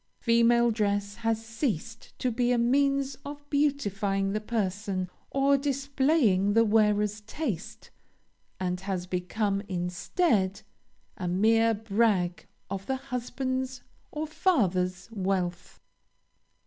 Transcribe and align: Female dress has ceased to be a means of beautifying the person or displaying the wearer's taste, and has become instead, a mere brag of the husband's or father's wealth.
Female 0.19 0.71
dress 0.71 1.17
has 1.17 1.45
ceased 1.45 2.17
to 2.17 2.31
be 2.31 2.51
a 2.51 2.57
means 2.57 3.17
of 3.23 3.47
beautifying 3.51 4.33
the 4.33 4.41
person 4.41 5.11
or 5.29 5.59
displaying 5.59 6.53
the 6.53 6.65
wearer's 6.65 7.21
taste, 7.21 7.91
and 8.59 8.79
has 8.79 9.05
become 9.05 9.61
instead, 9.67 10.63
a 11.17 11.27
mere 11.27 11.75
brag 11.75 12.47
of 12.67 12.87
the 12.87 12.95
husband's 12.95 13.83
or 14.11 14.25
father's 14.25 15.07
wealth. 15.11 15.79